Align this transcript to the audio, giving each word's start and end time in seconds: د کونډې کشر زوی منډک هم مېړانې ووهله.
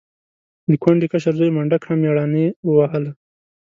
د 0.69 0.71
کونډې 0.83 1.07
کشر 1.13 1.33
زوی 1.39 1.51
منډک 1.55 1.81
هم 1.87 1.97
مېړانې 2.03 2.45
ووهله. 2.67 3.11